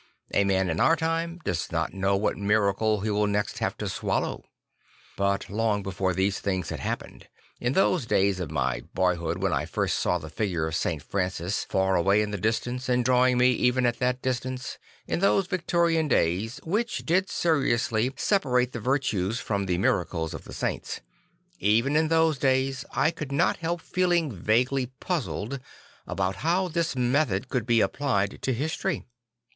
A 0.33 0.45
man 0.45 0.67
in 0.71 0.79
our 0.79 0.95
time 0.95 1.39
does 1.45 1.71
not 1.71 1.93
know 1.93 2.19
\vhat 2.19 2.35
miracle 2.35 3.01
he 3.01 3.11
will 3.11 3.27
next 3.27 3.59
have 3.59 3.77
to 3.77 3.87
swallow. 3.87 4.45
But 5.15 5.47
long 5.47 5.83
before 5.83 6.15
these 6.15 6.39
things 6.39 6.69
had 6.69 6.79
happened, 6.79 7.27
in 7.59 7.73
those 7.73 8.07
days 8.07 8.39
of 8.39 8.49
my 8.49 8.81
boyhood 8.95 9.43
when 9.43 9.53
I 9.53 9.65
first 9.67 9.99
saw 9.99 10.17
the 10.17 10.27
figure 10.31 10.65
of 10.65 10.73
St. 10.75 11.03
Francis 11.03 11.65
far 11.65 11.95
a\vay 11.97 12.23
in 12.23 12.31
the 12.31 12.39
distance 12.39 12.89
and 12.89 13.05
drawing 13.05 13.37
me 13.37 13.51
even 13.51 13.85
at 13.85 13.99
that 13.99 14.23
distance, 14.23 14.79
in 15.05 15.19
those 15.19 15.45
Victorian 15.45 16.07
days 16.07 16.59
which 16.63 17.05
did 17.05 17.29
seriously 17.29 18.11
separate 18.17 18.71
the 18.71 18.79
virtues 18.79 19.39
from 19.39 19.67
the 19.67 19.77
miracles 19.77 20.33
of 20.33 20.45
the 20.45 20.51
saints 20.53 21.01
even 21.59 21.95
in 21.95 22.07
those 22.07 22.39
days 22.39 22.85
I 22.91 23.11
could 23.11 23.31
not 23.31 23.57
help 23.57 23.81
feeling 23.81 24.31
vaguely 24.31 24.87
puzzled 24.99 25.59
about 26.07 26.37
how 26.37 26.69
this 26.69 26.95
method 26.95 27.49
could 27.49 27.67
be 27.67 27.81
applied 27.81 28.41
to 28.41 28.51
history. 28.51 29.05